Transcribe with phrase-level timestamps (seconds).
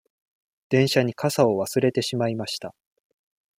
[0.69, 2.73] 電車に傘を忘れてしまいました。